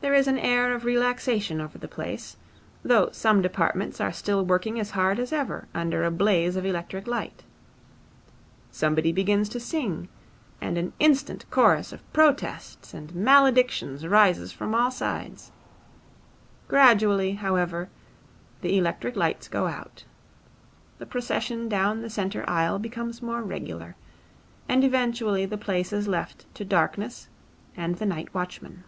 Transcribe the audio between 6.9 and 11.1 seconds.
light. Somebody begins to sing, and an